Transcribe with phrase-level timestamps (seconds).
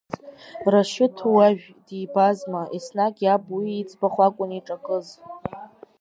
[0.71, 5.07] Рашьыҭ уажә дибазма, еснагь иаб уи иӡбахә акәын иҿакыз.